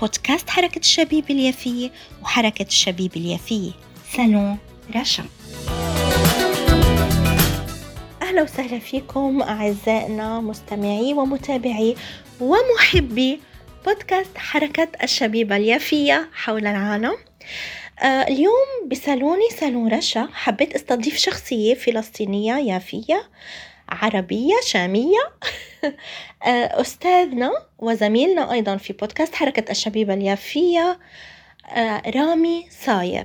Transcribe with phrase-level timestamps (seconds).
[0.00, 1.90] بودكاست حركة الشبيب اليافية
[2.22, 3.70] وحركة الشبيب اليافية.
[4.16, 4.58] سالون
[4.96, 5.24] رشا.
[8.22, 11.96] أهلا وسهلا فيكم أعزائنا مستمعي ومتابعي
[12.40, 13.40] ومحبي
[13.86, 17.16] بودكاست حركة الشبيبة اليافية حول العالم.
[17.98, 20.28] آه اليوم بصالوني صالون رشا.
[20.32, 23.22] حبيت أستضيف شخصية فلسطينية يافية
[23.88, 25.20] عربية شامية.
[26.48, 30.98] أستاذنا وزميلنا أيضا في بودكاست حركة الشبيبة اليافية
[31.68, 33.24] آه، رامي صايغ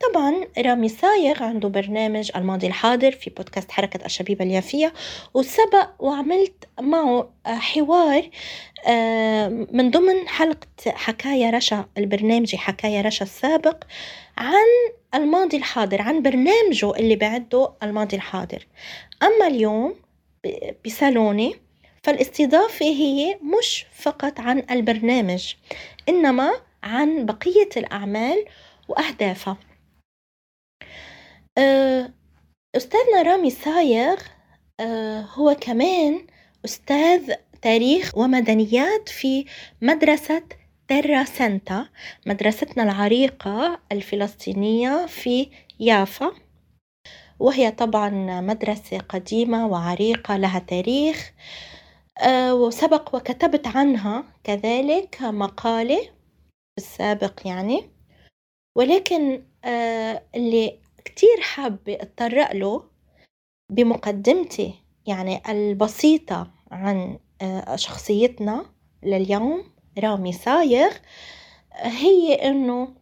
[0.00, 4.92] طبعا رامي صايغ عنده برنامج الماضي الحاضر في بودكاست حركة الشبيبة اليافية
[5.34, 8.30] وسبق وعملت معه آه، حوار
[9.72, 13.84] من ضمن حلقة حكاية رشا البرنامج حكاية رشا السابق
[14.38, 18.66] عن الماضي الحاضر عن برنامجه اللي بعده الماضي الحاضر.
[19.22, 19.94] أما اليوم
[20.86, 21.56] بصالوني
[22.06, 25.54] فالاستضافة هي مش فقط عن البرنامج
[26.08, 28.44] إنما عن بقية الأعمال
[28.88, 29.56] وأهدافها.
[31.58, 32.12] آه،
[32.76, 34.16] أستاذنا رامي صايغ
[34.80, 36.26] آه، هو كمان
[36.64, 39.44] أستاذ تاريخ ومدنيات في
[39.82, 40.42] مدرسة
[40.88, 41.88] تيرا سنتا
[42.26, 45.50] مدرستنا العريقة الفلسطينية في
[45.80, 46.32] يافا.
[47.38, 51.32] وهي طبعا مدرسة قديمة وعريقة لها تاريخ.
[52.52, 57.90] وسبق وكتبت عنها كذلك مقالة في السابق يعني.
[58.76, 62.90] ولكن آه، اللي كتير حابة اتطرق له
[63.70, 64.74] بمقدمتي
[65.06, 68.66] يعني البسيطة عن آه، شخصيتنا
[69.02, 70.92] لليوم رامي صايغ
[71.72, 72.94] هي إنه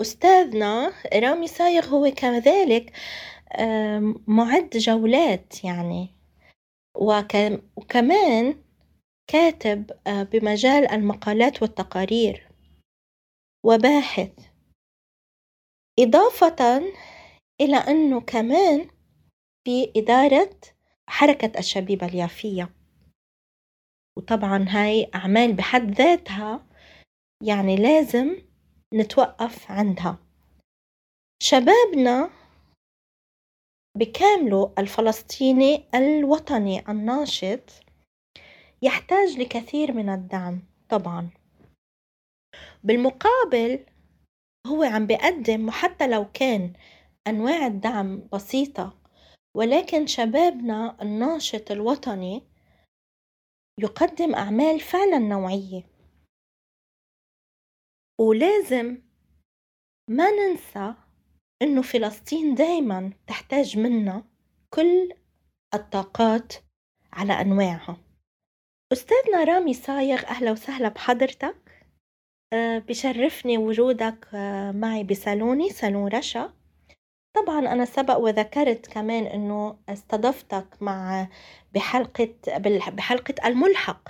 [0.00, 2.92] أستاذنا رامي صايغ هو كذلك
[4.26, 6.13] معد جولات يعني.
[6.96, 8.64] وكمان
[9.26, 12.48] كاتب آه، بمجال المقالات والتقارير.
[13.64, 14.32] وباحث.
[16.00, 16.82] إضافة
[17.60, 18.90] إلى أنه كمان
[19.64, 20.60] في إدارة
[21.08, 22.74] حركة الشبيبة اليافية.
[24.18, 26.66] وطبعا هاي أعمال بحد ذاتها
[27.42, 28.36] يعني لازم
[28.94, 30.18] نتوقف عندها.
[31.42, 32.30] شبابنا
[33.96, 37.70] بكامله الفلسطيني الوطني الناشط
[38.82, 41.30] يحتاج لكثير من الدعم طبعا.
[42.84, 43.86] بالمقابل
[44.66, 46.72] هو عم بيقدم وحتى لو كان
[47.26, 48.98] أنواع الدعم بسيطة
[49.56, 52.42] ولكن شبابنا الناشط الوطني
[53.80, 55.86] يقدم أعمال فعلا نوعية.
[58.20, 59.02] ولازم
[60.10, 60.94] ما ننسى
[61.62, 64.24] إنه فلسطين دايما تحتاج منا
[64.70, 65.12] كل
[65.74, 66.52] الطاقات
[67.12, 67.96] على أنواعها.
[68.92, 71.56] أستاذنا رامي صايغ أهلا وسهلا بحضرتك.
[72.52, 76.52] أه بشرفني وجودك أه معي بصالوني صالون رشا.
[77.36, 81.28] طبعا أنا سبق وذكرت كمان إنه استضفتك مع
[81.74, 82.34] بحلقة
[82.90, 84.08] بحلقة الملحق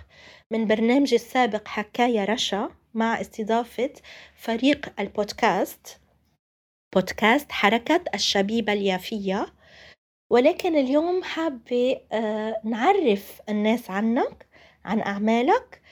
[0.50, 3.90] من برنامجي السابق حكاية رشا مع استضافة
[4.36, 6.00] فريق البودكاست.
[6.94, 9.46] بودكاست حركة الشبيبة اليافية.
[10.30, 14.46] ولكن اليوم حابة آه، نعرف الناس عنك
[14.84, 15.82] عن أعمالك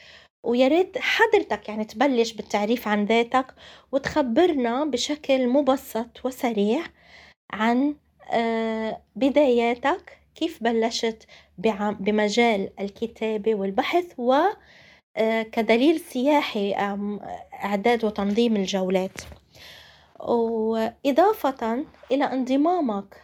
[0.46, 3.54] ويا ريت حضرتك يعني تبلش بالتعريف عن ذاتك
[3.92, 6.82] وتخبرنا بشكل مبسط وسريع
[7.52, 7.94] عن
[8.32, 11.26] آه، بداياتك كيف بلشت
[12.00, 14.34] بمجال الكتابة والبحث و
[15.16, 15.42] آه،
[15.98, 16.74] سياحي
[17.64, 19.41] إعداد وتنظيم الجولات.
[20.22, 23.22] وإضافة إلى انضمامك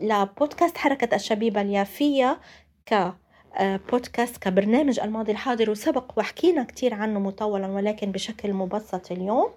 [0.00, 2.40] لبودكاست حركة الشبيبة اليافية
[2.86, 3.14] ك
[3.60, 9.50] بودكاست كبرنامج الماضي الحاضر وسبق وحكينا كتير عنه مطولا ولكن بشكل مبسط اليوم.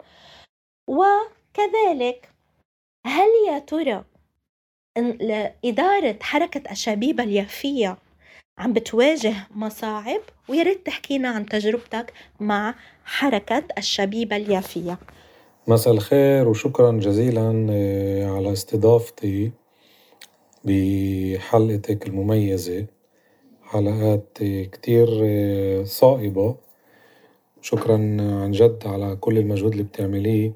[0.88, 2.30] وكذلك
[3.06, 4.04] هل يا ترى
[5.66, 7.98] إدارة حركة الشبيبة اليافية
[8.58, 14.98] عم بتواجه مصاعب؟ ويا ريت تحكينا عن تجربتك مع حركة الشبيبة اليافية.
[15.68, 19.52] مساء الخير وشكرا جزيلا آه، على استضافتي
[20.66, 22.86] بحلقتك المميزة
[23.64, 24.38] حلقات
[24.72, 26.56] كتير آه، صائبة.
[27.62, 30.52] شكرا عن جد على كل المجهود اللي بتعمليه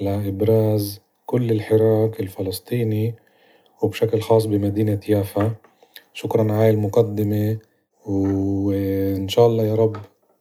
[0.00, 3.14] لإبراز كل الحراك الفلسطيني
[3.82, 5.54] وبشكل خاص بمدينة يافا.
[6.14, 7.58] شكرا على المقدمة
[8.06, 9.96] وإن شاء الله يا رب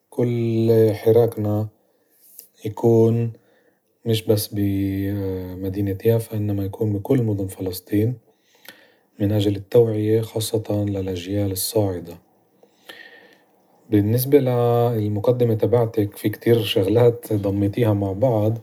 [0.10, 1.68] كل حراكنا
[2.66, 3.34] يكون
[4.06, 8.14] مش بس بمدينة يافا إنما يكون بكل مدن فلسطين
[9.20, 12.18] من أجل التوعية خاصة للأجيال الصاعدة،
[13.90, 18.58] بالنسبة للمقدمة تبعتك في كتير شغلات ضميتيها مع بعض.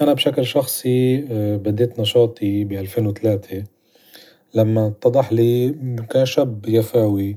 [0.00, 1.20] أنا بشكل شخصي
[1.56, 3.64] بديت نشاطي بألفين وتلاتة
[4.54, 5.74] لما اتضح لي
[6.10, 7.36] كشاب يفاوي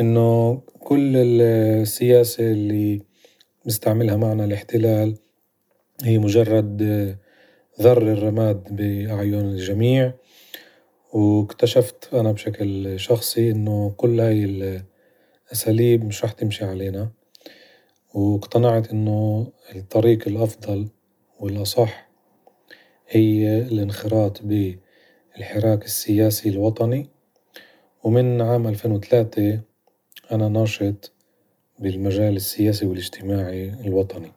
[0.00, 3.02] إنه كل السياسة اللي
[3.64, 5.16] بيستعملها معنا الاحتلال
[6.02, 6.82] هي مجرد
[7.80, 10.12] ذر الرماد بأعين الجميع،
[11.12, 14.44] واكتشفت أنا بشكل شخصي إنه كل هاي
[15.50, 17.10] الأساليب مش رح تمشي علينا،
[18.14, 19.46] واقتنعت إنه
[19.76, 20.88] الطريق الأفضل
[21.40, 22.08] والأصح
[23.08, 27.08] هي الانخراط بالحراك السياسي الوطني،
[28.04, 29.60] ومن عام ألفين وتلاتة
[30.32, 31.12] أنا ناشط
[31.78, 34.32] بالمجال السياسي والاجتماعي الوطني،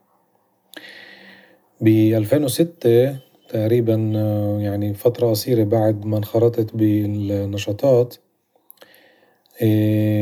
[1.82, 3.18] بألفين وستة
[3.50, 3.96] تقريبا
[4.62, 8.16] يعني فترة قصيرة بعد ما انخرطت بالنشاطات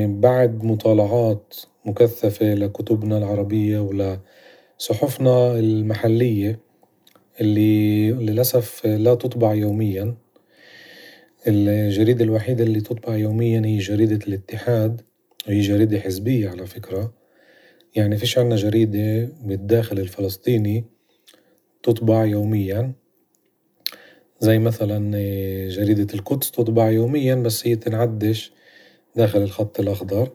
[0.05, 1.55] بعد مطالعات
[1.85, 6.59] مكثفة لكتبنا العربية ولصحفنا المحلية
[7.41, 10.15] اللي للأسف لا تطبع يوميا.
[11.47, 15.01] الجريدة الوحيدة اللي تطبع يوميا هي جريدة الاتحاد
[15.47, 17.13] وهي جريدة حزبية على فكرة.
[17.95, 20.85] يعني فيش عنا جريدة بالداخل الفلسطيني
[21.87, 22.93] تطبع يوميا.
[24.39, 25.11] زي مثلا
[25.69, 28.51] جريدة القدس تطبع يوميا بس هي تنعدش
[29.15, 30.29] داخل الخط الأخضر،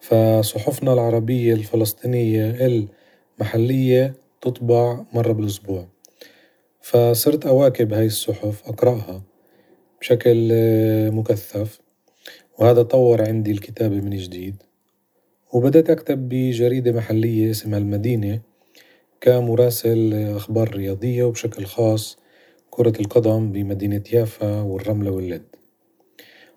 [0.00, 2.56] فصحفنا العربية الفلسطينية
[3.40, 5.88] المحلية تطبع مرة بالأسبوع،
[6.80, 9.22] فصرت أواكب هاي الصحف أقرأها
[10.00, 10.48] بشكل
[11.10, 11.80] مكثف.
[12.58, 14.62] وهذا طور عندي الكتابة من جديد،
[15.52, 18.47] وبدأت أكتب بجريدة محلية اسمها المدينة.
[19.20, 22.18] كمراسل أخبار رياضية وبشكل خاص
[22.70, 25.42] كرة القدم بمدينة يافا والرملة واللد،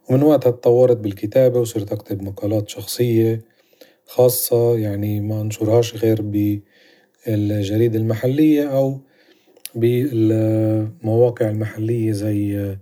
[0.09, 3.41] ومن وقتها اتطورت بالكتابة وصرت أكتب مقالات شخصية
[4.05, 8.99] خاصة يعني ما أنشرهاش غير بالجريدة المحلية أو
[9.75, 12.75] بالمواقع المحلية زي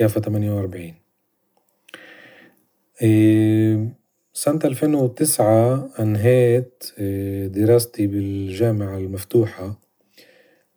[0.00, 0.94] يافا تمانية وأربعين،
[4.38, 6.84] سنة ألفين وتسعة أنهيت
[7.54, 9.80] دراستي بالجامعة المفتوحة.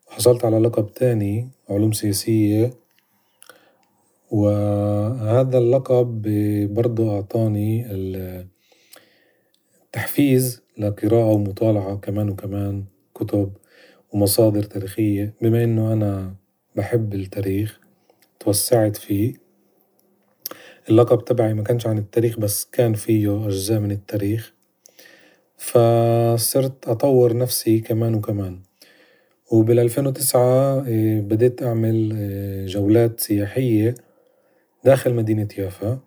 [0.07, 2.73] وحصلت على لقب تاني علوم سياسية.
[4.31, 6.21] وهذا اللقب
[6.73, 7.85] برضه أعطاني
[9.85, 12.83] التحفيز لقراءة ومطالعة كمان وكمان
[13.15, 13.53] كتب
[14.13, 15.33] ومصادر تاريخية.
[15.41, 16.35] بما إنه أنا
[16.75, 17.79] بحب التاريخ
[18.39, 19.50] توسعت فيه.
[20.89, 24.53] اللقب تبعي ما كانش عن التاريخ بس كان فيه أجزاء من التاريخ.
[25.57, 28.59] فصرت أطور نفسي كمان وكمان.
[29.51, 30.83] وبالألفين وتسعة
[31.19, 32.15] بديت أعمل
[32.67, 33.95] جولات سياحية
[34.85, 35.99] داخل مدينة يافا.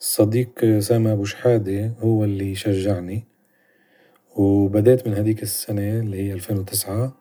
[0.00, 3.24] الصديق سامي أبو شحادة هو اللي شجعني.
[4.36, 7.16] وبديت من هديك السنة اللي هي ألفين وتسعة.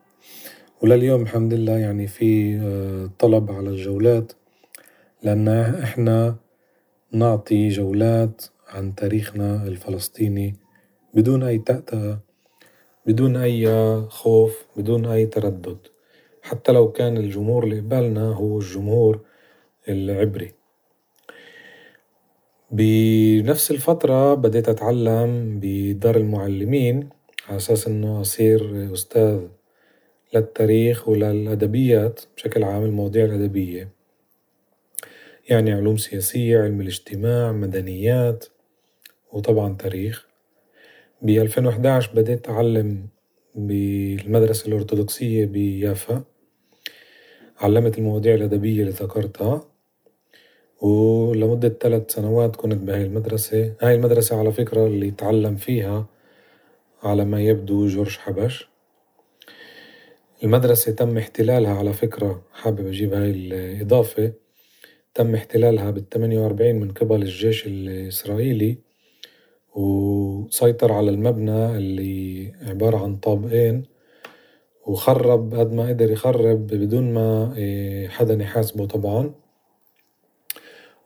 [0.82, 4.32] ولليوم الحمد لله يعني في طلب على الجولات
[5.24, 5.48] لأن
[5.84, 6.36] إحنا
[7.16, 10.56] نعطي جولات عن تاريخنا الفلسطيني
[11.14, 12.20] بدون أي تأتأة
[13.06, 13.68] بدون أي
[14.08, 15.78] خوف بدون أي تردد.
[16.42, 19.20] حتى لو كان الجمهور اللي قبالنا هو الجمهور
[19.90, 20.52] العبري،
[22.72, 27.10] بنفس الفترة بديت أتعلم بدار المعلمين
[27.48, 29.40] على أساس إنه أصير أستاذ
[30.34, 33.95] للتاريخ وللأدبيات بشكل عام المواضيع الأدبية.
[35.50, 38.46] يعني علوم سياسية علم الاجتماع مدنيات
[39.32, 40.28] وطبعا تاريخ،
[41.22, 43.08] بألفين وحداش بديت أعلم
[43.56, 46.24] بالمدرسة الأرثوذكسية بيافا.
[47.58, 49.68] علمت المواضيع الأدبية اللي ذكرتها.
[50.82, 56.06] ولمدة تلت سنوات كنت بهاي المدرسة، هاي المدرسة على فكرة اللي تعلم فيها
[57.04, 58.70] على ما يبدو جورج حبش،
[60.44, 64.34] المدرسة تم احتلالها على فكرة حابب أجيب هاي الإضافة.
[65.16, 68.78] تم احتلالها بالتمانية وأربعين من قبل الجيش الإسرائيلي
[69.76, 73.84] وسيطر على المبنى اللي عبارة عن طابقين
[74.88, 77.54] وخرب قد ما قدر يخرب بدون ما
[78.10, 79.34] حدا يحاسبه طبعا،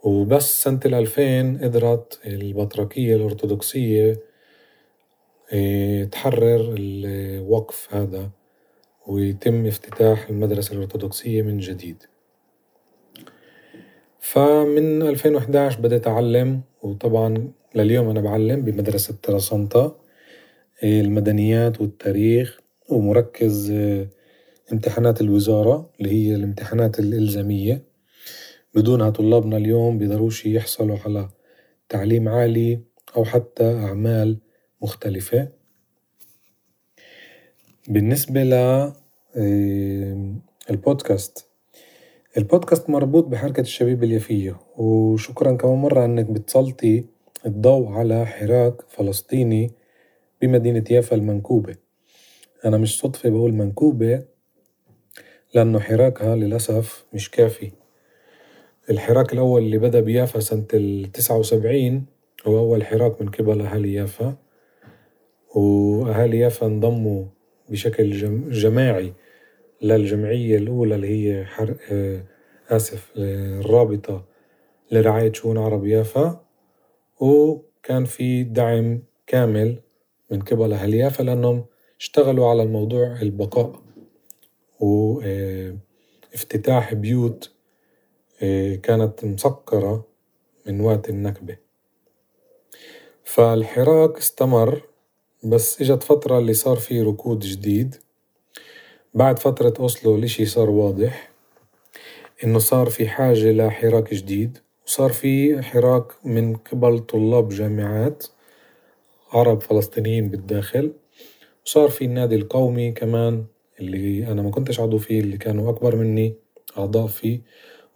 [0.04, 4.20] وبس سنة الألفين قدرت البطركية الأرثوذكسية
[5.54, 8.30] آه، تحرر الوقف هذا
[9.08, 12.04] ويتم افتتاح المدرسة الأرثوذكسية من جديد.
[14.20, 19.96] فمن 2011 بدأت أعلم وطبعا لليوم أنا بعلم بمدرسة تراسانتا
[20.84, 22.60] آه، المدنيات والتاريخ
[22.90, 24.08] ومركز آه،
[24.74, 27.84] امتحانات الوزارة اللي هي الامتحانات الإلزامية.
[28.76, 31.30] بدونها طلابنا اليوم بيقدروش يحصلوا على
[31.90, 32.80] تعليم عالي
[33.18, 34.38] أو حتى أعمال
[34.82, 35.48] مختلفة.
[37.88, 38.54] بالنسبة ل
[42.40, 47.06] البودكاست مربوط بحركة الشبيبة اليافية وشكرا كمان مرة أنك بتسلطي
[47.46, 49.72] الضوء على حراك فلسطيني
[50.42, 51.76] بمدينة يافا المنكوبة.
[52.66, 54.24] أنا مش صدفة بقول منكوبة
[55.54, 57.72] لأنه حراكها للأسف مش كافي.
[58.90, 62.06] الحراك الأول اللي بدأ بيافا سنة التسعة وسبعين
[62.48, 64.36] هو أول حراك من قبل أهالي يافا.
[65.56, 67.26] وأهالي يافا انضموا
[67.70, 68.12] بشكل
[68.52, 69.14] جماعي.
[69.82, 71.76] للجمعية الأولى اللي هي حر...
[71.92, 72.24] آه،
[72.70, 74.26] آسف الرابطة
[74.92, 76.46] لرعاية شؤون عرب يافا
[77.20, 79.82] وكان في دعم كامل
[80.32, 81.66] من قبل أهل يافا لأنهم
[82.00, 83.82] اشتغلوا على الموضوع البقاء
[84.80, 87.52] وافتتاح بيوت
[88.42, 90.06] آه، كانت مسكرة
[90.68, 91.58] من وقت النكبة.
[93.24, 94.82] فالحراك استمر
[95.44, 97.96] بس إجت فترة اللي صار في ركود جديد.
[99.14, 101.30] بعد فترة أوسلو الإشي صار واضح
[102.44, 108.26] إنه صار في حاجة لحراك جديد وصار في حراك من قبل طلاب جامعات
[109.32, 110.94] عرب فلسطينيين بالداخل
[111.66, 113.46] وصار في النادي القومي كمان
[113.80, 116.36] اللي أنا ما كنتش عضو فيه اللي كانوا أكبر مني
[116.78, 117.42] أعضاء فيه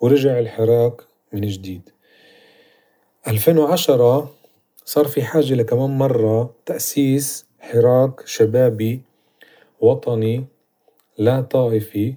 [0.01, 1.01] ورجع الحراك
[1.33, 1.89] من جديد.
[3.27, 4.31] ألفين وعشرة
[4.85, 9.01] صار في حاجة لكمان مرة تأسيس حراك شبابي
[9.81, 10.45] وطني
[11.17, 12.15] لا طائفي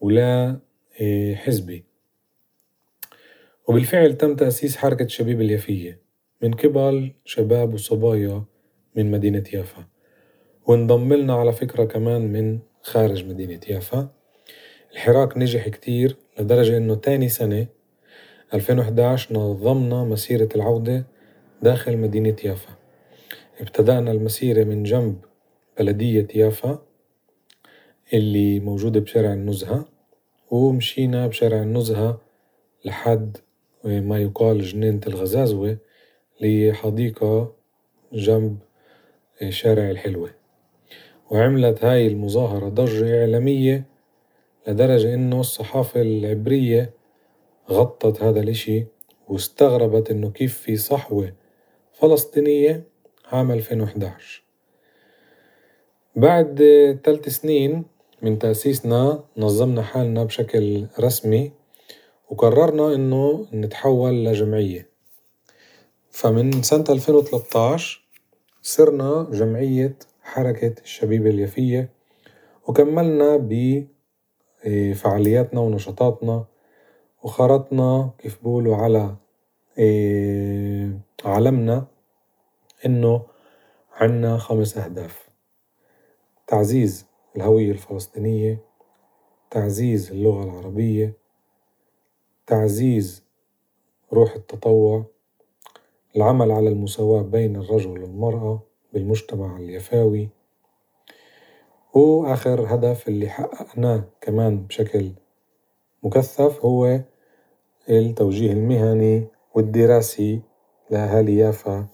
[0.00, 0.60] ولا
[1.00, 1.84] آه، حزبي.
[3.68, 6.00] وبالفعل تم تأسيس حركة شبيب اليافية
[6.42, 8.44] من قبل شباب وصبايا
[8.96, 9.84] من مدينة يافا.
[10.66, 14.08] وانضم لنا على فكرة كمان من خارج مدينة يافا.
[14.92, 17.66] الحراك نجح كتير لدرجة إنه تاني سنة
[18.54, 21.06] 2011 نظمنا مسيرة العودة
[21.62, 22.76] داخل مدينة يافا.
[23.60, 25.24] ابتدأنا المسيرة من جنب
[25.78, 26.85] بلدية يافا
[28.12, 29.88] اللي موجودة بشارع النزهة
[30.50, 32.20] ومشينا بشارع النزهة
[32.84, 33.36] لحد
[33.84, 35.78] ما يقال جنينة الغزازوة
[36.40, 37.52] اللي حديقة
[38.12, 38.58] جنب
[39.48, 40.30] شارع الحلوة.
[41.30, 43.84] وعملت هاي المظاهرة ضجة إعلامية
[44.68, 46.90] لدرجة إنه الصحافة العبرية
[47.70, 48.86] غطت هذا الإشي
[49.28, 51.32] واستغربت إنه كيف في صحوة
[51.92, 52.84] فلسطينية
[53.24, 54.42] عام 2011
[56.16, 56.62] بعد
[57.04, 61.52] ثلاث سنين من تأسيسنا نظمنا حالنا بشكل رسمي
[62.30, 64.88] وقررنا إنه نتحول لجمعية.
[66.10, 68.02] فمن سنة 2013
[68.62, 71.90] صرنا جمعية حركة الشبيبة اليافية
[72.66, 73.36] وكملنا
[74.64, 76.44] بفعالياتنا ونشاطاتنا
[77.22, 79.16] وخرطنا كيف بقولوا على
[79.78, 81.86] إيه، علمنا
[82.86, 83.22] إنه
[83.92, 85.28] عنا خمس أهداف.
[86.46, 87.06] تعزيز.
[87.36, 88.60] الهوية الفلسطينية
[89.50, 91.12] تعزيز اللغة العربية
[92.46, 93.24] تعزيز
[94.12, 95.04] روح التطوع
[96.16, 98.62] العمل على المساواة بين الرجل والمرأة
[98.92, 100.28] بالمجتمع اليفاوي
[101.94, 105.12] وآخر هدف اللي حققناه كمان بشكل
[106.02, 107.00] مكثف هو
[107.90, 110.40] التوجيه المهني والدراسي
[110.90, 111.86] لأهالي يافا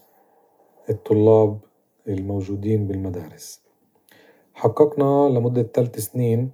[0.89, 1.59] الطلاب
[2.07, 3.62] الموجودين بالمدارس.
[4.53, 6.51] حققنا لمدة ثلاث سنين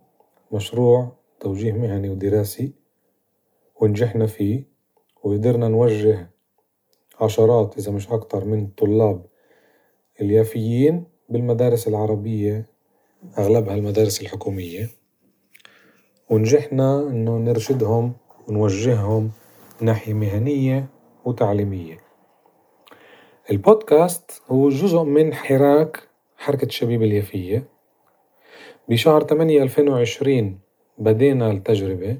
[0.51, 2.73] مشروع توجيه مهني ودراسي
[3.81, 4.63] ونجحنا فيه
[5.23, 6.29] وقدرنا نوجه
[7.21, 9.25] عشرات إذا مش أكتر من الطلاب
[10.21, 12.65] اليافيين بالمدارس العربية
[13.37, 14.89] أغلبها المدارس الحكومية.
[16.29, 18.13] ونجحنا إنه نرشدهم
[18.47, 19.31] ونوجههم
[19.81, 20.87] ناحية مهنية
[21.25, 21.97] وتعليمية.
[23.51, 27.78] البودكاست هو جزء من حراك حركة الشبيبة اليافية.
[28.89, 30.59] بشهر تمانية ألفين وعشرين
[30.97, 32.17] بدينا التجربة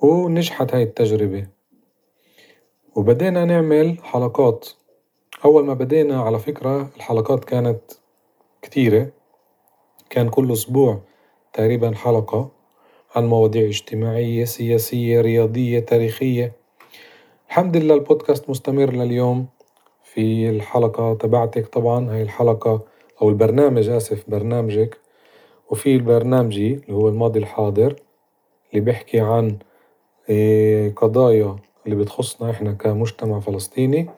[0.00, 1.46] ونجحت هاي التجربة.
[2.96, 4.68] وبدينا نعمل حلقات.
[5.44, 7.80] أول ما بدينا على فكرة الحلقات كانت
[8.62, 9.08] كتيرة.
[10.10, 11.00] كان كل أسبوع
[11.52, 12.50] تقريبا حلقة
[13.14, 16.52] عن مواضيع اجتماعية سياسية رياضية تاريخية.
[17.48, 19.46] الحمد لله البودكاست مستمر لليوم.
[20.02, 22.80] في الحلقة تبعتك طبعا هاي الحلقة
[23.22, 25.05] أو البرنامج آسف برنامجك.
[25.70, 27.96] وفي البرنامجي اللي هو الماضي الحاضر
[28.70, 29.58] اللي بيحكي عن
[30.96, 31.56] قضايا
[31.86, 34.10] اللي بتخصنا إحنا كمجتمع فلسطيني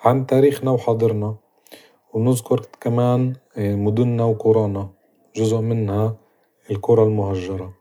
[0.00, 1.36] عن تاريخنا وحاضرنا.
[2.12, 4.88] ونذكر كمان مدننا وقرانا
[5.36, 6.16] جزء منها
[6.70, 7.74] القرى المهجرة.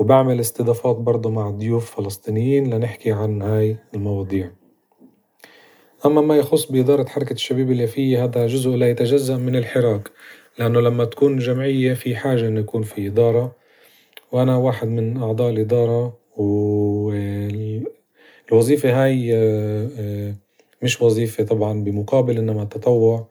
[0.00, 4.50] وبعمل استضافات برضه مع ضيوف فلسطينيين لنحكي عن هاي المواضيع.
[6.06, 10.10] أما ما يخص بإدارة حركة الشبيبة اليافية هذا جزء لا يتجزأ من الحراك.
[10.58, 13.56] لأنه لما تكون جمعية في حاجة إنه يكون في إدارة
[14.32, 17.44] وأنا واحد من أعضاء الإدارة والوظيفة
[19.04, 19.34] هاي
[20.82, 23.26] مش وظيفة طبعا بمقابل إنما تطوع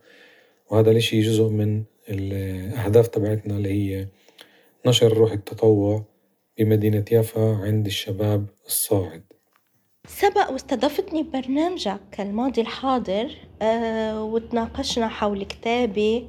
[0.69, 4.07] وهذا الإشي جزء من الأهداف تبعتنا اللي هي
[4.85, 6.03] نشر روح التطوع
[6.57, 9.23] بمدينة يافا عند الشباب الصاعد.
[10.07, 16.27] سبق واستضفتني ببرنامجك الماضي الحاضر أه وتناقشنا حول كتابي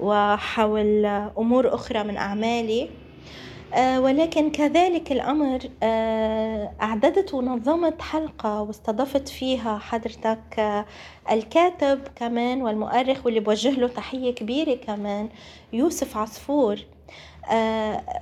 [0.00, 1.06] وحول
[1.38, 2.88] أمور أخرى من أعمالي.
[3.74, 10.84] أه ولكن كذلك الأمر أه أعددت ونظمت حلقة واستضفت فيها حضرتك أه
[11.30, 15.28] الكاتب كمان والمؤرخ واللي بوجه له تحية كبيرة كمان
[15.72, 16.78] يوسف عصفور.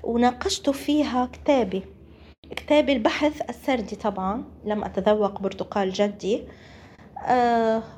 [0.05, 1.83] وناقشت فيها كتابي
[2.57, 6.43] كتابي البحث السردي طبعا لم أتذوق برتقال جدي.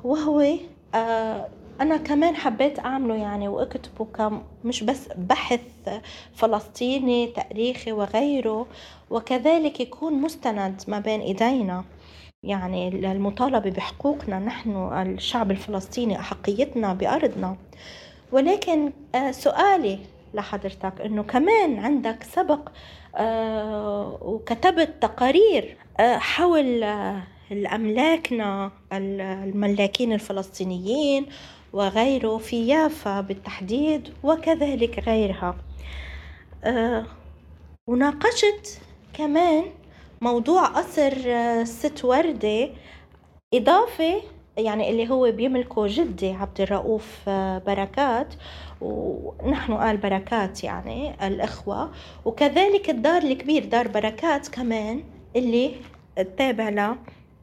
[0.03, 0.57] وهو
[1.81, 5.61] أنا كمان حبيت أعمله يعني وأكتبه كم مش بس بحث
[6.35, 8.67] فلسطيني تاريخي وغيره
[9.09, 11.83] وكذلك يكون مستند ما بين إيدينا.
[12.43, 17.57] يعني المطالبة بحقوقنا نحن الشعب الفلسطيني أحقيتنا بأرضنا.
[18.31, 18.91] ولكن
[19.31, 19.99] سؤالي
[20.33, 22.69] لحضرتك إنه كمان عندك سبق
[24.21, 26.83] وكتبت تقارير حول
[27.51, 31.25] الأملاكنا الملاكين الفلسطينيين
[31.77, 35.55] وغيره في يافا بالتحديد وكذلك غيرها.
[37.87, 38.81] وناقشت
[39.13, 39.63] كمان
[40.21, 41.13] موضوع قصر
[41.63, 42.69] ست وردة
[43.53, 44.21] إضافة
[44.57, 47.29] يعني اللي هو بيملكه جدي عبد الرؤوف
[47.65, 48.33] بركات
[48.81, 51.91] ونحن آل بركات يعني الإخوة.
[52.25, 55.03] وكذلك الدار الكبير دار بركات كمان
[55.35, 55.75] اللي
[56.37, 56.69] تابع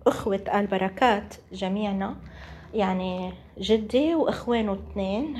[0.06, 2.16] لأخوة آل بركات جميعنا.
[2.74, 5.36] يعني جدي وإخوانه اثنين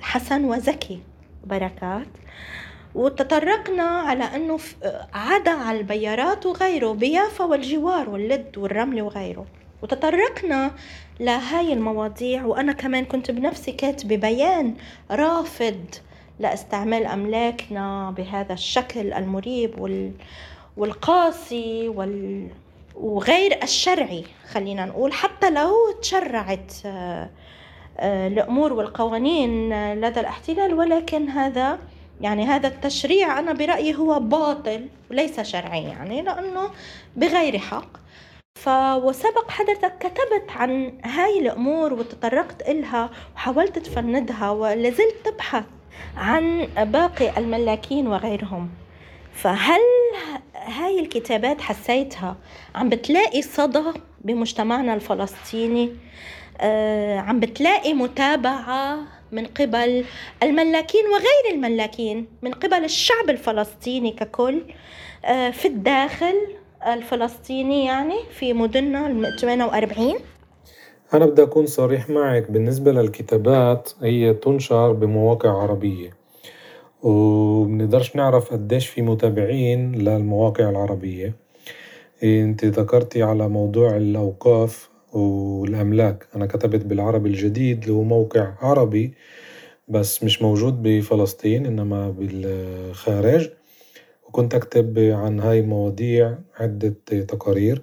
[0.00, 1.00] حسن وزكي
[1.44, 2.06] بركات.
[2.94, 4.58] وتطرقنا على أنه
[5.14, 9.46] عدا على البيارات وغيره بيافا والجوار واللد والرمل وغيره.
[9.82, 10.70] وتطرقنا
[11.20, 14.74] لهاي المواضيع وأنا كمان كنت بنفسي كاتبة بيان
[15.10, 15.84] رافض
[16.40, 20.12] لإستعمال أملاكنا بهذا الشكل المريب وال...
[20.76, 22.48] والقاسي وال...
[22.96, 26.72] وغير الشرعي خلينا نقول حتى لو تشرعت
[28.00, 31.78] الأمور والقوانين لدى الاحتلال ولكن هذا
[32.20, 36.70] يعني هذا التشريع أنا برأيي هو باطل وليس شرعي يعني لأنه
[37.16, 37.88] بغير حق.
[38.96, 45.64] وسبق حضرتك كتبت عن هاي الأمور وتطرقت إلها وحاولت تفندها ولازلت تبحث
[46.16, 48.70] عن باقي الملاكين وغيرهم.
[49.36, 49.80] فهل
[50.54, 52.36] هاي الكتابات حسيتها
[52.74, 53.82] عم بتلاقي صدى
[54.24, 55.92] بمجتمعنا الفلسطيني؟
[56.60, 58.98] آه عم بتلاقي متابعة
[59.32, 60.04] من قبل
[60.42, 64.62] الملاكين وغير الملاكين من قبل الشعب الفلسطيني ككل
[65.24, 66.34] آه في الداخل
[66.86, 70.14] الفلسطيني يعني في مدننا ال 48
[71.14, 76.10] أنا بدي أكون صريح معك بالنسبة للكتابات هي تنشر بمواقع عربية.
[77.06, 81.34] وبنقدرش نعرف قديش في متابعين للمواقع العربية.
[82.24, 86.26] انت ذكرتي على موضوع الأوقاف والأملاك.
[86.36, 89.14] أنا كتبت بالعربي الجديد اللي هو موقع عربي
[89.88, 93.50] بس مش موجود بفلسطين إنما بالخارج.
[94.28, 96.94] وكنت أكتب عن هاي المواضيع عدة
[97.28, 97.82] تقارير.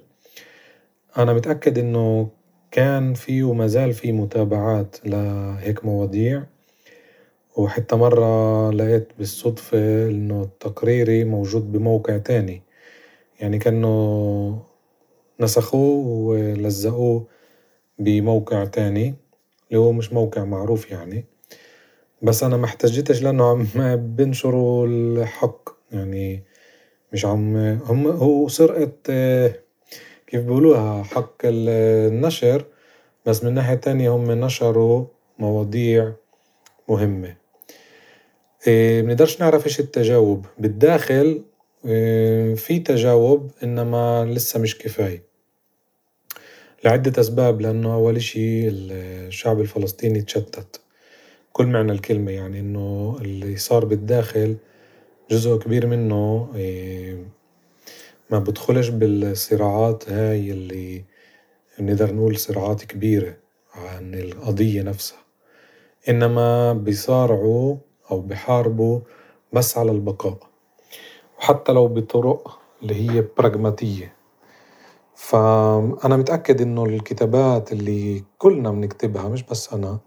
[1.18, 2.28] أنا متأكد إنه
[2.70, 6.42] كان في وما زال في متابعات لهيك مواضيع.
[7.56, 12.62] وحتى مرة لقيت بالصدفة إنه تقريري موجود بموقع تاني.
[13.40, 14.62] يعني كأنه
[15.40, 17.26] نسخوه ولزقوه
[17.98, 19.14] بموقع تاني
[19.68, 21.24] اللي هو مش موقع معروف يعني.
[22.22, 23.66] بس أنا ما احتجتش لأنه عم
[24.16, 25.68] بنشروا الحق.
[25.92, 26.42] يعني
[27.12, 28.92] مش عم هم هو سرقة
[30.26, 32.64] كيف بيقولوها حق النشر.
[33.26, 35.06] بس من ناحية تانية هم نشروا
[35.38, 36.12] مواضيع
[36.88, 37.43] مهمة.
[38.66, 40.46] بنقدرش نعرف إيش التجاوب.
[40.58, 41.42] بالداخل
[42.56, 45.22] في تجاوب إنما لسه مش كفاية.
[46.84, 50.80] لعدة أسباب لأنه أول إشي الشعب الفلسطيني تشتت.
[51.52, 54.56] كل معنى الكلمة يعني إنه اللي صار بالداخل
[55.30, 56.48] جزء كبير منه
[58.30, 61.04] ما بدخلش بالصراعات هاي اللي
[61.80, 63.36] نقدر نقول صراعات كبيرة
[63.74, 65.18] عن القضية نفسها.
[66.08, 67.76] إنما بيصارعوا
[68.10, 69.00] أو بيحاربوا
[69.52, 70.36] بس على البقاء.
[71.38, 74.14] وحتى لو بطرق اللي هي براجماتية
[75.14, 79.98] فأنا متأكد إنه الكتابات اللي كلنا بنكتبها مش بس أنا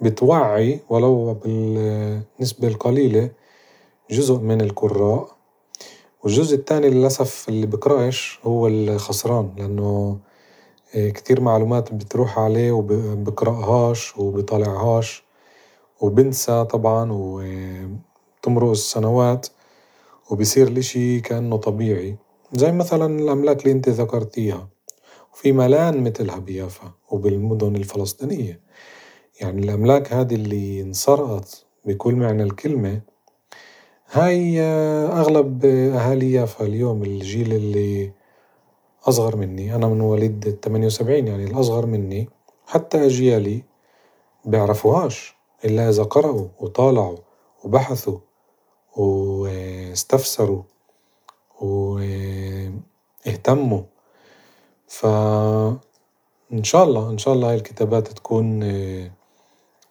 [0.00, 3.30] بتوعي ولو بالنسبة القليلة
[4.10, 5.28] جزء من القراء.
[6.24, 10.18] والجزء التاني للأسف اللي بقرأش هو الخسران لأنه
[10.94, 15.24] كتير معلومات بتروح عليه وبقرأهاش وبطالعهاش.
[16.00, 19.46] وبنسى طبعا وتمرق السنوات
[20.30, 22.16] وبصير الإشي كأنه طبيعي
[22.52, 24.68] زي مثلا الأملاك اللي إنت ذكرتيها
[25.32, 28.60] وفي ملان متلها بيافا وبالمدن الفلسطينية.
[29.40, 33.00] يعني الأملاك هادي اللي انسرقت بكل معنى الكلمة
[34.12, 34.60] هاي
[35.20, 38.12] أغلب أهالي يافا اليوم الجيل اللي
[39.04, 42.28] أصغر مني أنا من مواليد التمانية وسبعين يعني الأصغر مني
[42.66, 43.62] حتى أجيالي
[44.44, 45.37] بيعرفوهاش.
[45.64, 47.16] إلا إذا قرأوا وطالعوا
[47.64, 48.18] وبحثوا
[48.96, 50.62] واستفسروا
[51.60, 52.82] واهتموا.
[54.88, 55.78] فإن
[56.62, 58.60] شاء الله إن شاء الله هاي الكتابات تكون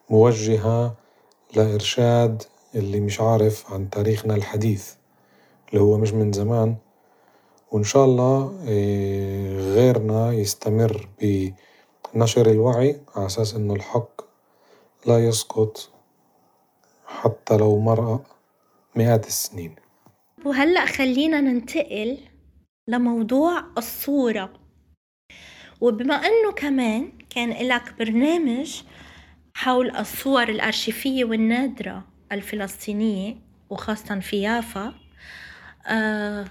[0.09, 0.95] موجهة
[1.55, 2.43] لإرشاد
[2.75, 4.93] اللي مش عارف عن تاريخنا الحديث
[5.69, 6.75] اللي هو مش من زمان.
[7.71, 8.53] وإن شاء الله
[9.73, 14.26] غيرنا يستمر بنشر الوعي على أساس إنه الحق
[15.07, 15.89] لا يسقط
[17.05, 18.25] حتى لو مر
[18.95, 19.75] مئات السنين.
[20.45, 22.17] وهلأ خلينا ننتقل
[22.87, 24.53] لموضوع الصورة.
[25.81, 28.81] وبما أنه كمان كان لك برنامج
[29.53, 33.35] حول الصور الأرشيفية والنادرة الفلسطينية
[33.69, 34.93] وخاصة في يافا
[35.87, 36.45] آه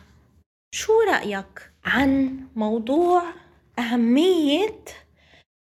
[0.75, 3.23] شو رأيك عن موضوع
[3.79, 4.85] أهمية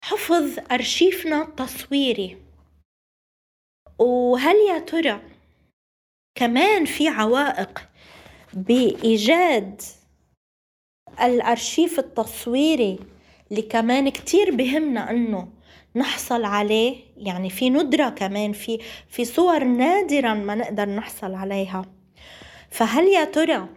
[0.03, 2.44] حفظ أرشيفنا التصويري؟
[3.99, 5.21] وهل يا ترى
[6.35, 7.89] كمان في عوائق
[8.53, 9.81] بإيجاد
[11.21, 12.99] الأرشيف التصويري
[13.51, 15.47] اللي كمان كتير بهمنا إنه
[15.95, 18.79] نحصل عليه؟ يعني في ندرة كمان في
[19.09, 21.85] في صور نادرا ما نقدر نحصل عليها.
[22.69, 23.67] فهل يا ترى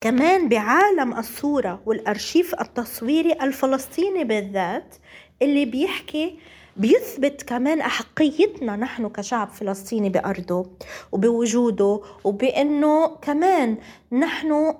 [0.00, 4.94] كمان بعالم الصورة والأرشيف التصويري الفلسطيني بالذات
[5.42, 6.38] اللي بيحكي
[6.76, 10.70] بيثبت كمان أحقيتنا نحن كشعب فلسطيني بأرضه
[11.12, 13.78] وبوجوده وبأنه كمان
[14.12, 14.74] نحن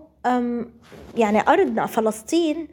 [1.17, 2.69] يعني أرضنا فلسطين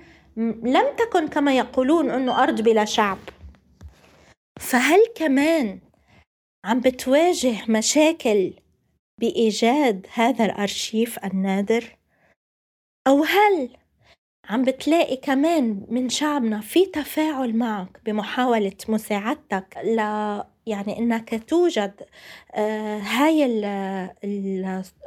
[0.63, 3.17] لم تكن كما يقولون أنه أرض بلا شعب
[4.59, 5.79] فهل كمان
[6.65, 8.53] عم بتواجه مشاكل
[9.21, 11.97] بإيجاد هذا الأرشيف النادر؟
[13.07, 13.69] أو هل
[14.51, 19.97] عم بتلاقي كمان من شعبنا في تفاعل معك بمحاولة مساعدتك ل
[20.65, 21.93] يعني إنك توجد
[22.55, 23.47] آه هاي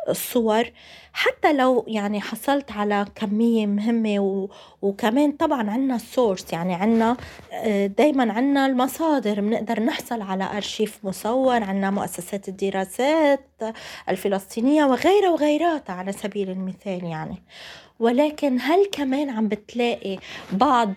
[0.09, 0.71] الصور
[1.13, 4.49] حتى لو يعني حصلت على كمية مهمة و...
[4.83, 7.17] وكمان طبعا عنا السورس يعني عنا
[7.53, 13.51] آه دايما عنا المصادر بنقدر نحصل على أرشيف مصور عنا مؤسسات الدراسات
[14.09, 17.43] الفلسطينية وغيرها وغيراتها على سبيل المثال يعني
[18.01, 20.19] ولكن هل كمان عم بتلاقي
[20.53, 20.95] بعض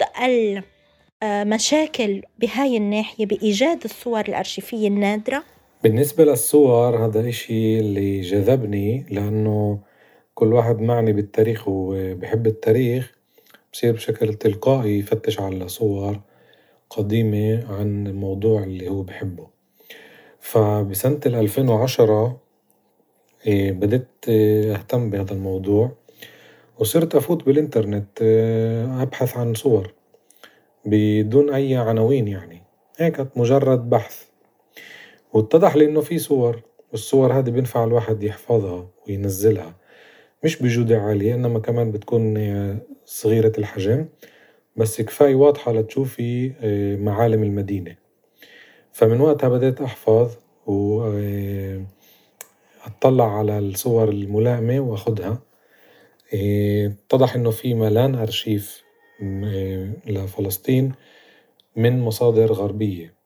[1.24, 5.43] المشاكل بهاي الناحية بإيجاد الصور الأرشيفية النادرة؟
[5.88, 9.80] بالنسبة للصور هذا إشي اللي جذبني لأنه
[10.34, 13.13] كل واحد معني بالتاريخ وبحب التاريخ.
[13.73, 16.19] بصير بشكل تلقائي يفتش على صور
[16.89, 19.47] قديمة عن الموضوع اللي هو بحبه.
[20.39, 22.41] فبسنة الألفين وعشرة
[23.47, 25.91] إيه، بدأت أهتم بهذا الموضوع
[26.80, 29.93] وصرت أفوت بالإنترنت آه، أبحث عن صور
[30.86, 32.63] بدون أي عناوين يعني.
[32.97, 34.27] هيك مجرد بحث.
[35.34, 36.62] واتضح لي إنه في صور
[36.92, 39.76] والصور هذه بينفع الواحد يحفظها وينزلها.
[40.44, 44.06] مش بجودة عالية إنما كمان بتكون آه، صغيرة الحجم.
[44.76, 47.96] بس كفاية واضحة لتشوفي آه، معالم المدينة.
[48.92, 50.36] فمن وقتها بدأت أحفظ
[50.68, 51.02] و
[52.86, 55.42] أطلع على الصور الملائمة وأخدها
[56.34, 58.84] اتضح إنه في ملان أرشيف
[60.08, 60.94] لفلسطين
[61.76, 63.17] من مصادر غربية.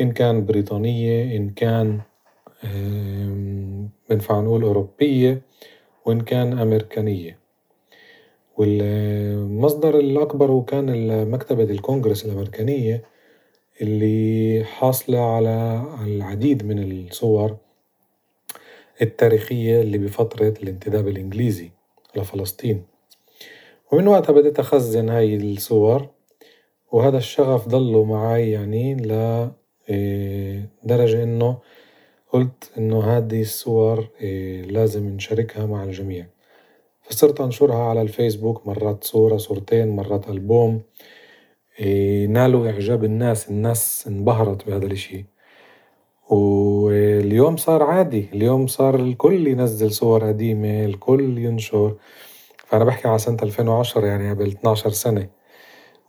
[0.00, 2.00] إن كان بريطانية إن كان
[4.10, 5.42] بنفع نقول أوروبية
[6.06, 7.38] وإن كان أمريكانية.
[8.58, 13.04] والمصدر الأكبر هو كان مكتبة الكونجرس الأمريكانية
[13.80, 17.56] اللي حاصلة على العديد من الصور
[19.02, 21.70] التاريخية اللي بفترة الانتداب الإنجليزي
[22.16, 22.82] لفلسطين،
[23.92, 26.08] ومن وقتها بديت أخزن هاي الصور
[26.92, 28.94] وهذا الشغف ضله معاي يعني
[29.88, 31.58] لدرجة إنه
[32.32, 34.08] قلت إنه هذي الصور
[34.68, 36.26] لازم نشاركها مع الجميع،
[37.02, 40.82] فصرت أنشرها على الفيسبوك مرات صورة صورتين مرات ألبوم.
[42.28, 45.24] نالوا إعجاب الناس الناس انبهرت بهذا الإشي،
[46.30, 51.94] واليوم صار عادي اليوم صار الكل ينزل صور قديمة الكل ينشر،
[52.56, 55.28] فأنا بحكي على سنة ألفين وعشرة يعني قبل اثناشر سنة،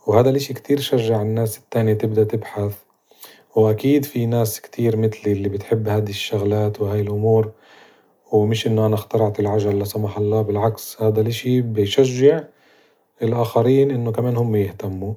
[0.08, 2.76] وهذا الإشي كتير شجع الناس التانية تبدأ تبحث،
[3.58, 7.52] وأكيد في ناس كتير مثلي اللي بتحب هذي الشغلات وهاي الأمور
[8.32, 12.44] ومش إنه أنا اخترعت العجلة لا سمح الله بالعكس هذا الإشي بيشجع
[13.22, 15.14] الآخرين إنه كمان هم يهتموا،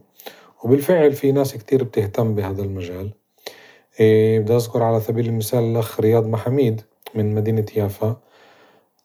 [0.65, 3.11] وبالفعل في ناس كتير بتهتم بهذا المجال،
[4.41, 6.81] بدي أذكر على سبيل المثال الأخ رياض محاميد
[7.15, 8.17] من مدينة يافا.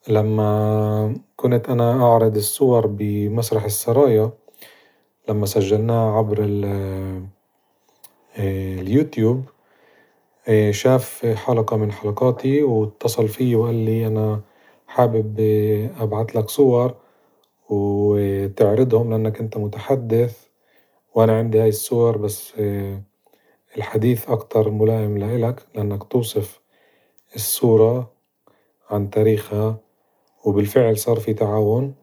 [0.08, 4.32] لما كنت أنا أعرض الصور بمسرح السرايا
[5.30, 6.38] لما سجلناها عبر
[8.40, 9.44] اليوتيوب
[10.70, 14.42] شاف حلقة من حلقاتي واتصل فيي وقال لي أنا
[14.88, 15.40] حابب
[16.00, 16.96] أبعتلك صور
[17.70, 20.46] وتعرضهم لأنك إنت متحدث
[21.16, 22.54] وأنا عندي هاي الصور بس
[23.78, 26.62] الحديث أكتر ملائم لإلك لأنك توصف
[27.36, 28.12] الصورة
[28.90, 29.78] عن تاريخها
[30.46, 31.96] وبالفعل صار في تعاون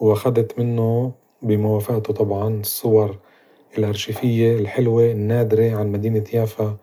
[0.00, 3.18] وأخدت منه بموافقته طبعا الصور
[3.78, 6.76] الأرشيفية الحلوة النادرة عن مدينة يافا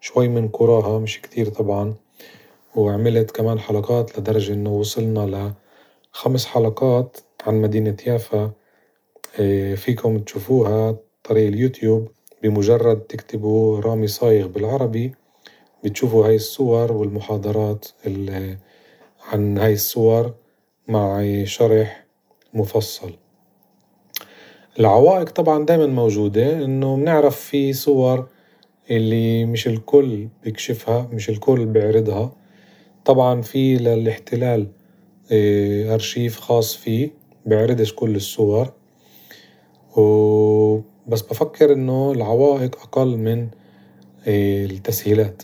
[0.00, 1.94] شوي من قراها مش كتير طبعا.
[2.76, 5.52] وعملت كمان حلقات لدرجة إنه وصلنا
[6.14, 8.52] لخمس حلقات عن مدينة يافا.
[9.76, 12.08] فيكم تشوفوها طريق اليوتيوب.
[12.42, 15.14] بمجرد تكتبوا رامي صايغ بالعربي
[15.84, 17.86] بتشوفوا هاي الصور والمحاضرات
[19.32, 20.34] عن هاي الصور
[20.88, 22.06] مع شرح
[22.54, 23.12] مفصل،
[24.80, 28.26] العوائق طبعا دايما موجودة إنه بنعرف في صور
[28.90, 32.32] اللي مش الكل بيكشفها مش الكل بيعرضها،
[33.04, 34.66] طبعا في للإحتلال
[35.92, 37.10] أرشيف خاص فيه
[37.46, 38.72] بيعرضش كل الصور.
[41.06, 43.48] بس بفكر إنه العوائق أقل من
[44.28, 45.42] التسهيلات،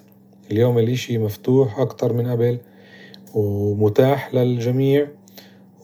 [0.50, 2.58] اليوم الإشي مفتوح أكتر من قبل
[3.34, 5.08] ومتاح للجميع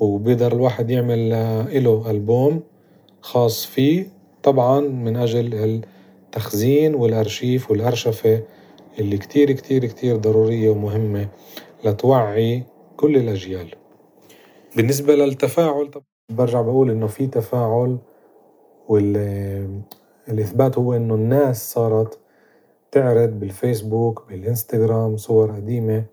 [0.01, 1.33] وبيقدر الواحد يعمل
[1.73, 2.63] إله ألبوم.
[3.21, 4.07] خاص فيه
[4.43, 8.43] طبعا من أجل التخزين والأرشيف والأرشفة
[8.99, 11.29] اللي كتير كتير كتير ضرورية ومهمة
[11.85, 12.63] لتوعي
[12.97, 13.75] كل الأجيال،
[14.77, 15.91] بالنسبة للتفاعل
[16.31, 17.99] برجع بقول إنه في تفاعل
[18.89, 22.19] والإثبات هو إنه الناس صارت
[22.93, 26.05] تعرض بالفيسبوك بالإنستجرام صور قديمة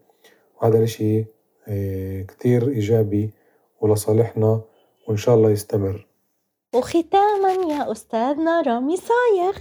[0.61, 1.25] وهذا الإشي
[2.27, 3.29] كتير إيجابي
[3.81, 4.61] ولصالحنا
[5.07, 6.07] وإن شاء الله يستمر.
[6.75, 9.53] وختاما يا أستاذنا رامي صايغ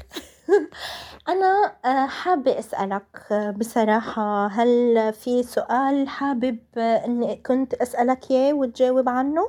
[1.33, 1.73] أنا
[2.07, 9.49] حابة أسألك بصراحة هل في سؤال حابب إني كنت أسألك إياه وتجاوب عنه؟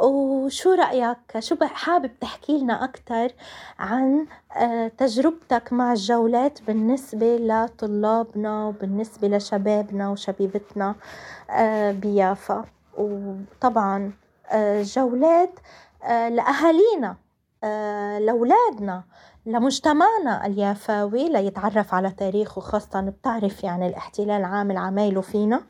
[0.00, 3.32] وشو رأيك شو حابب تحكي لنا أكتر
[3.78, 4.26] عن
[4.98, 10.94] تجربتك مع الجولات بالنسبة لطلابنا وبالنسبة لشبابنا وشبيبتنا
[11.90, 12.64] بيافا،
[12.98, 14.12] وطبعا
[14.82, 15.60] جولات
[16.08, 17.16] لأهالينا
[18.26, 19.04] لولادنا
[19.46, 25.62] لمجتمعنا اليافاوي ليتعرف على تاريخه خاصةً بتعرف يعني الإحتلال عامل عمايله فينا،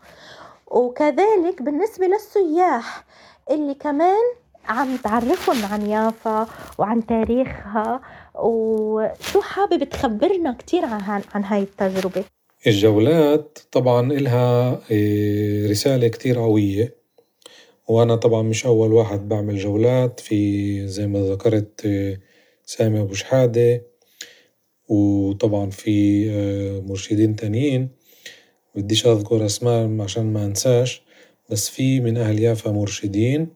[0.66, 3.05] وكذلك بالنسبة للسياح
[3.51, 4.23] اللي كمان
[4.69, 6.47] عم تعرفن عن يافا
[6.79, 8.01] وعن تاريخها
[8.35, 12.25] وشو حابب تخبرنا كتير عن عن هاي التجربة؟
[12.66, 14.73] الجولات طبعا إلها
[15.71, 16.99] رسالة كتير قوية،
[17.90, 21.87] وأنا طبعا مش أول واحد بعمل جولات في زي ما ذكرت
[22.64, 23.83] سامي أبو شحادة
[24.88, 26.31] وطبعا في
[26.88, 27.88] مرشدين تانيين.
[28.74, 31.03] بديش أذكر أسماء عشان ما أنساش
[31.50, 33.48] بس في من أهل يافا مرشدين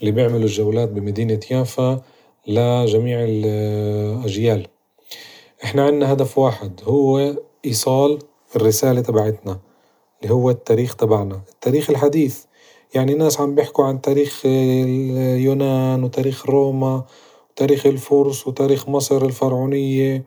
[0.00, 2.02] اللي بيعملوا الجولات بمدينة يافا
[2.46, 4.66] لجميع الأجيال،
[5.64, 8.18] إحنا عنا هدف واحد هو إيصال
[8.56, 9.60] الرسالة تبعتنا
[10.22, 12.44] اللي هو التاريخ تبعنا التاريخ الحديث.
[12.94, 17.04] يعني ناس عم بيحكوا عن تاريخ اليونان وتاريخ روما
[17.50, 20.24] وتاريخ الفرس وتاريخ مصر الفرعونية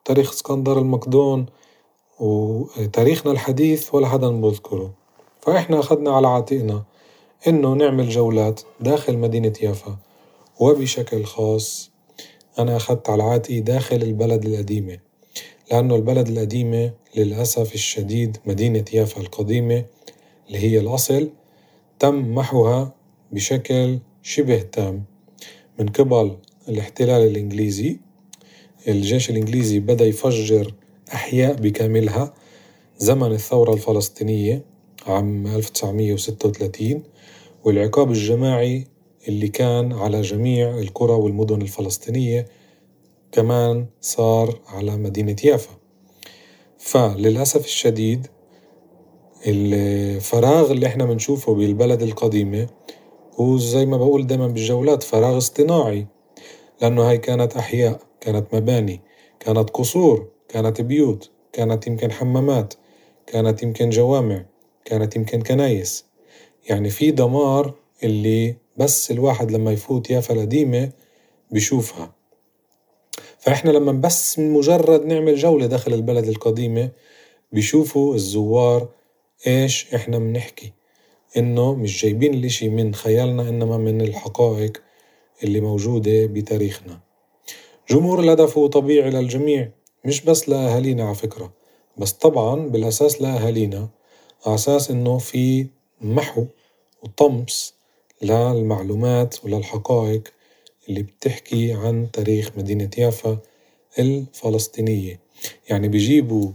[0.00, 1.46] وتاريخ اسكندر المقدون
[2.20, 4.94] وتاريخنا الحديث ولا حدا بيذكره،
[5.40, 6.84] فإحنا أخدنا على عاتقنا
[7.48, 9.96] إنه نعمل جولات داخل مدينة يافا
[10.60, 11.90] وبشكل خاص
[12.58, 14.98] أنا أخذت على عاتقي داخل البلد القديمة
[15.70, 19.84] لأنه البلد القديمة للأسف الشديد مدينة يافا القديمة
[20.48, 21.30] اللي هي الأصل
[21.98, 22.94] تم محوها
[23.32, 25.04] بشكل شبه تام.
[25.78, 26.36] من قبل
[26.68, 27.96] الاحتلال الإنجليزي
[28.88, 30.74] الجيش الإنجليزي بدأ يفجر
[31.14, 32.34] أحياء بكاملها.
[32.98, 34.64] زمن الثورة الفلسطينية
[35.06, 37.02] عام 1936
[37.64, 38.86] والعقاب الجماعي
[39.28, 42.46] اللي كان على جميع القرى والمدن الفلسطينية
[43.32, 45.76] كمان صار على مدينة يافا.
[46.78, 48.26] فللأسف الشديد
[49.46, 52.66] الفراغ اللي إحنا بنشوفه بالبلد القديمة
[53.40, 56.06] هو زي ما بقول دايما بالجولات فراغ اصطناعي
[56.82, 59.00] لأنه هاي كانت أحياء كانت مباني
[59.40, 62.74] كانت قصور كانت بيوت كانت يمكن حمامات
[63.26, 64.44] كانت يمكن جوامع
[64.84, 66.04] كانت يمكن كنايس.
[66.68, 70.90] يعني في دمار اللي بس الواحد لما يفوت يافا القديمة
[71.50, 72.12] بيشوفها.
[73.38, 76.90] فإحنا لما بس مجرد نعمل جولة داخل البلد القديمة
[77.52, 78.88] بيشوفوا الزوار
[79.46, 80.72] إيش إحنا بنحكي؟
[81.36, 84.82] إنه مش جايبين الإشي من خيالنا إنما من الحقائق
[85.44, 87.00] اللي موجودة بتاريخنا.
[87.90, 89.68] جمهور الهدف هو طبيعي للجميع
[90.04, 91.52] مش بس لأهالينا على فكرة
[91.98, 93.88] بس طبعا بالأساس لأهالينا
[94.46, 95.66] على أساس إنه في
[96.00, 96.46] محو
[97.02, 97.74] وطمس
[98.22, 100.22] للمعلومات وللحقائق
[100.88, 103.38] اللي بتحكي عن تاريخ مدينة يافا
[103.98, 105.20] الفلسطينية.
[105.70, 106.50] يعني بيجيبوا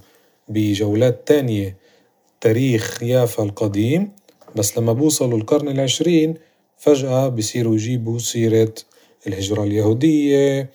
[0.48, 1.78] بجولات تانية
[2.42, 4.12] تاريخ يافا القديم
[4.56, 6.34] بس لما بوصلوا القرن العشرين
[6.78, 8.74] فجأة بصيروا يجيبوا سيرة
[9.28, 10.70] الهجرة اليهودية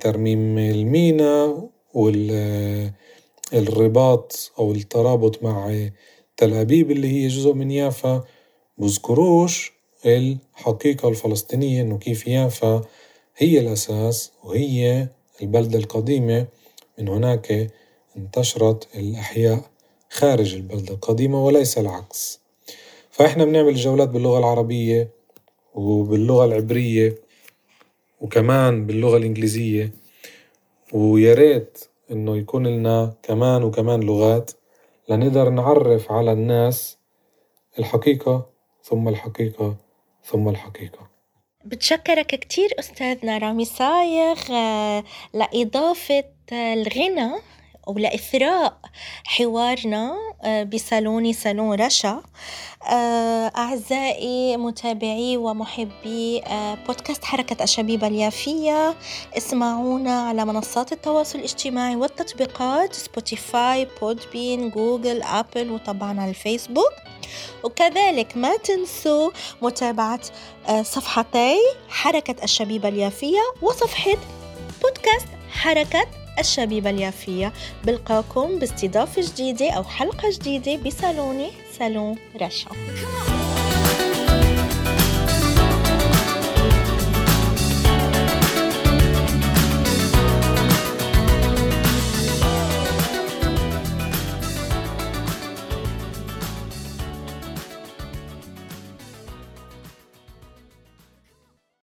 [0.00, 1.68] ترميم المينا
[3.52, 5.88] والرباط أو الترابط مع
[6.36, 8.24] تل أبيب اللي هي جزء من يافا.
[8.78, 9.72] بذكروش
[10.06, 12.80] الحقيقة الفلسطينية إنه كيف يافا
[13.36, 15.08] هي الأساس وهي
[15.42, 16.46] البلدة القديمة.
[16.98, 17.70] من هناك
[18.16, 19.73] انتشرت الأحياء.
[20.14, 22.40] خارج البلدة القديمة وليس العكس.
[23.10, 25.08] فإحنا بنعمل جولات باللغة العربية
[25.74, 27.14] وباللغة العبرية
[28.20, 29.92] وكمان باللغة الإنجليزية.
[30.92, 34.50] ويا ريت إنه يكون لنا كمان وكمان لغات
[35.08, 36.98] لنقدر نعرف على الناس
[37.78, 38.46] الحقيقة
[38.82, 39.76] ثم الحقيقة
[40.24, 41.08] ثم الحقيقة.
[41.64, 47.30] بتشكرك كتير أستاذنا رامي صايغ آه، لإضافة الغنى.
[47.86, 48.78] ولإثراء
[49.24, 52.22] حوارنا آه، بصالوني صالون رشا.
[52.90, 58.94] آه، أعزائي متابعي ومحبي آه، بودكاست حركة الشبيبة اليافية.
[59.38, 66.92] اسمعونا على منصات التواصل الاجتماعي والتطبيقات Spotify Podbean Google Apple وطبعا على الفيسبوك.
[67.64, 69.30] وكذلك ما تنسوا
[69.62, 70.20] متابعة
[70.82, 71.56] صفحتي
[71.88, 74.16] حركة الشبيبة اليافية وصفحة
[74.82, 77.52] بودكاست حركة الشبيبة اليافية.
[77.84, 81.50] بلقاكم باستضافة جديدة أو حلقة جديدة بصالوني.
[81.78, 82.70] صالون رشا.